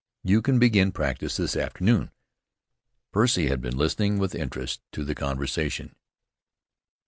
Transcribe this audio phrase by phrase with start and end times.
[0.23, 2.09] You can begin practice this afternoon."
[3.11, 5.95] Percy had been listening with interest to the conversation.